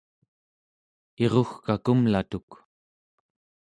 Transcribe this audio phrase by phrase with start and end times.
[1.23, 2.49] irugka kumlatuk